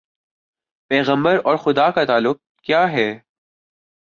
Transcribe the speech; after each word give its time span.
پیغمبر 0.91 1.39
اور 1.43 1.57
خدا 1.57 1.89
کا 1.91 2.05
تعلق 2.05 2.37
کیا 2.63 2.91
ہے؟ 2.91 3.19